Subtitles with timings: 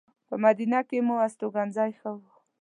[0.27, 2.19] په مدینه کې مو استوګنځی ښه و.